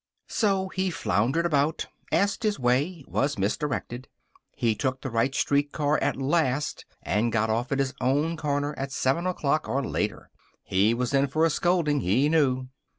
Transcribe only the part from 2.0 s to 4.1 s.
asked his way, was misdirected.